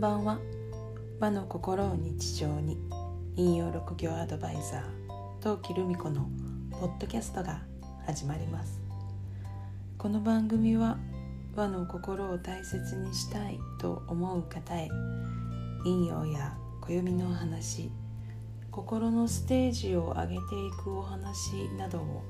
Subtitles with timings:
[0.00, 0.38] んばんは。
[1.20, 2.78] 和の心を日常に。
[3.36, 4.82] 引用六行アドバイザー
[5.42, 6.26] 陶器留美子の
[6.70, 7.60] ポッドキャストが
[8.06, 8.80] 始まります。
[9.98, 10.96] この番組は
[11.54, 14.88] 和の心を大切にしたいと思う方へ
[15.84, 17.90] 引用や暦のお話
[18.70, 20.38] 心のステージを上げてい
[20.82, 22.22] くお話などを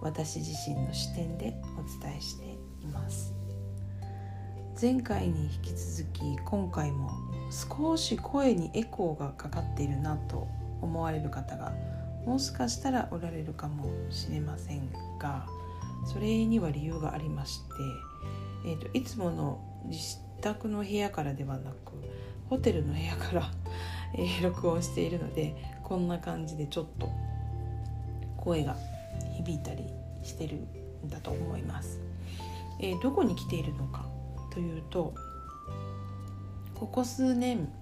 [0.00, 2.46] 私自身の視点でお伝えして
[2.80, 3.41] います。
[4.82, 7.08] 前回に引き続き今回も
[7.52, 10.48] 少し声にエコーがかかっているなと
[10.80, 11.72] 思われる方が
[12.26, 14.90] もしかしたらおられるかもしれません
[15.20, 15.46] が
[16.04, 17.64] それには理由がありまして、
[18.66, 21.92] えーと、いつもの自宅の部屋からではなく
[22.50, 23.52] ホテルの部屋から
[24.18, 25.54] え、録音しているので
[25.84, 27.08] こんな感じでちょっと
[28.36, 28.74] 声が
[29.36, 29.84] 響いたり
[30.24, 30.56] してる
[31.06, 32.00] んだと思います。
[32.80, 34.11] えー、どこに来ているのか
[34.52, 35.14] というと
[36.74, 37.72] ここ数年、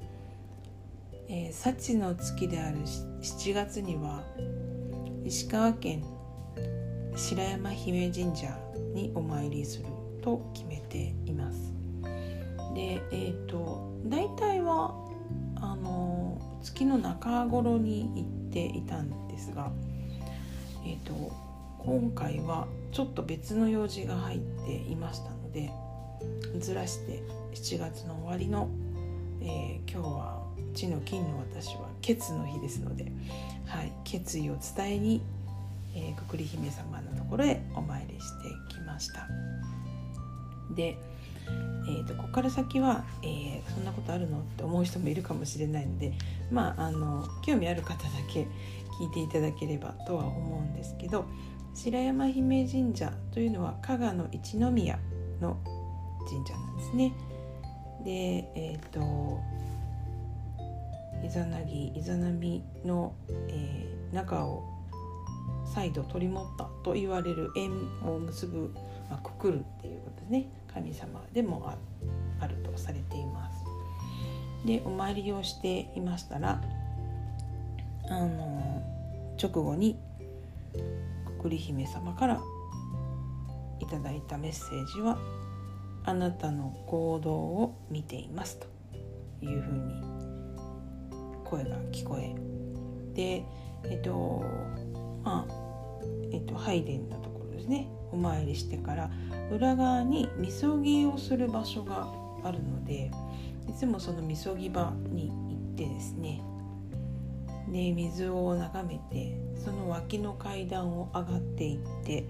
[1.28, 4.22] えー、幸の月である7月には
[5.24, 6.04] 石川県
[7.16, 8.56] 白山姫神社
[8.94, 9.86] にお参りする
[10.22, 11.72] と決めています。
[12.74, 14.94] でえっ、ー、と大体は
[15.56, 19.72] あの月の中頃に行っていたんですが、
[20.84, 21.50] えーと
[21.84, 25.70] 今回はちょっと別の用事が入っていましたので
[26.58, 27.22] ずらして
[27.54, 28.68] 7月の終わりの、
[29.40, 30.42] えー、今日は
[30.74, 33.12] 地の金の私は決の日ですので、
[33.66, 35.22] はい、決意を伝えに、
[35.94, 39.28] えー、くくり姫様のところへお参りしてきました。
[40.74, 40.96] で、
[41.88, 46.12] えーと、ここから先は、えー、そんなことあるのって思う人もいるかもしれないので
[46.50, 48.46] まああの興味ある方だけ
[49.00, 51.24] 聞いていただければとは思うんですけど
[51.74, 54.98] 白山姫神社というのは加賀の一宮
[55.40, 55.56] の
[56.28, 57.12] 神社なんですね。
[58.04, 59.40] でえっ、ー、と
[61.24, 63.12] イザナギイザナミの、
[63.48, 64.64] えー、中を
[65.74, 67.70] 再度取り持ったと言われる縁
[68.02, 68.72] を結ぶ、
[69.11, 71.72] まあ、くくるっていうことですね神様でも
[72.40, 73.61] あるとされています。
[74.66, 76.61] でお参りをしていましたら
[78.08, 78.83] あの
[79.42, 79.98] 直後に
[81.24, 82.40] くくり姫様から
[83.80, 85.18] いただいたメッセージは
[86.05, 88.66] あなたの行動を見ていますと
[89.44, 90.02] いうふうに
[91.44, 92.34] 声が聞こえ。
[93.14, 93.44] で
[93.84, 94.44] えっと
[95.24, 95.55] まあ
[96.33, 97.89] えっと拝殿のところですね。
[98.12, 99.10] お参りしてから
[99.52, 102.08] 裏側にみそぎをする場所が
[102.42, 103.10] あるので
[103.68, 106.42] いつもそのみそぎ場に行ってですね
[107.68, 112.24] で水を眺めてその脇の階段を上がっていって、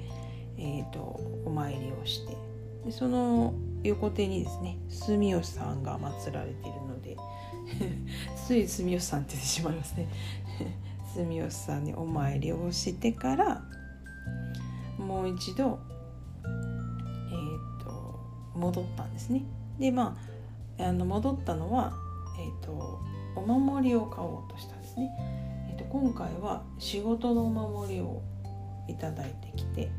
[0.59, 1.01] えーと
[1.47, 2.37] お参りをして
[2.85, 7.17] でその横手にですね住吉さんが祀られているので
[8.47, 10.09] つい住吉さんって言ってしまいますね。
[11.15, 13.63] 住吉さんにお参りをしてから
[14.99, 15.79] もう一度
[16.47, 17.33] え
[17.83, 18.21] っ、と
[18.55, 19.43] 戻ったんですね。
[19.79, 20.17] でま
[20.79, 21.93] ああの戻ったのは
[22.39, 23.01] えっ、と
[23.37, 25.11] お守りを買おうとしたんですね、
[25.71, 28.23] えーと、と今回は仕事のお守りを
[28.89, 29.91] いただいてきて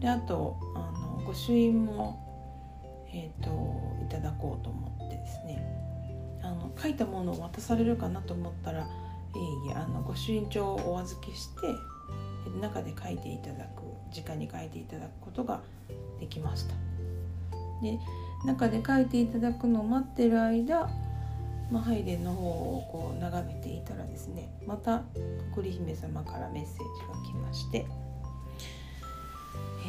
[0.00, 2.24] であとあの御朱印も
[3.14, 3.50] えーと、
[4.04, 5.62] いただこうと思ってですね。
[6.42, 8.84] あの書いたものを渡されるかなと思ったらい
[9.36, 11.74] えいえあの御朱印帳をお預けして
[12.60, 13.82] 中で書いていただく
[14.14, 15.62] 直に書いていただくことが
[16.20, 16.74] できました。
[17.82, 17.98] で
[18.44, 20.90] 中で書いていただくのを待ってる間、
[21.70, 25.02] まあ、拝殿の方をこう眺めていたらですねまた
[25.54, 27.86] 栗姫様からメッセージが来まして「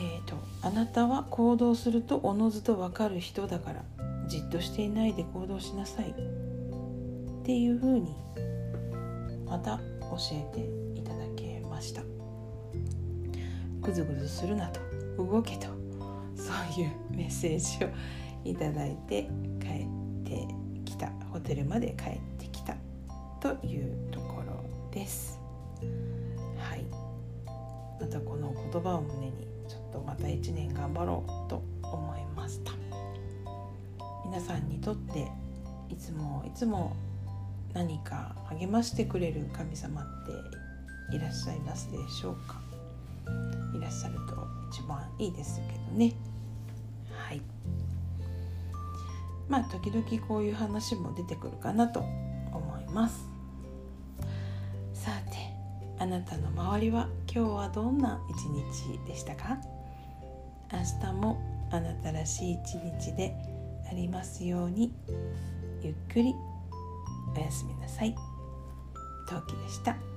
[0.05, 3.83] えーと、あなたは行動するとおのずと分かる人だから
[4.27, 6.11] じっとしていないで行動しなさい。
[6.11, 6.13] っ
[7.43, 8.15] ていうふうに
[9.47, 12.01] また教えていただけました。
[13.81, 14.79] ぐずぐずするなと
[15.17, 15.67] 動けと
[16.35, 17.89] そういうメッセージを
[18.43, 19.29] いただいて
[19.59, 19.87] 帰っ
[20.23, 20.47] て
[20.85, 22.75] きたホテルまで帰ってきた
[23.39, 25.39] というところです。
[26.57, 26.85] はい。
[27.99, 29.34] またこの言葉を胸に
[29.95, 32.73] とまた1年頑張ろうと思いました。
[34.25, 35.31] 皆さんにとって
[35.89, 36.95] いつもいつも
[37.73, 40.05] 何か励ましてくれる神様っ
[41.09, 42.59] ていらっしゃいますでしょうか？
[43.77, 44.35] いらっしゃると
[44.73, 46.13] 一番いいですけどね。
[47.13, 47.41] はい。
[49.47, 53.29] まあ時々こういう話も出てくるかなと思います。
[54.93, 55.37] さて
[55.99, 59.57] あなたの周りは今日はどんな一日でしたか？
[60.75, 61.41] 明日も
[61.71, 63.33] あなたらしい一日で
[63.89, 64.91] ありますように
[65.81, 66.33] ゆっくり
[67.35, 68.15] おやすみなさい。
[69.27, 70.14] 陶器でした。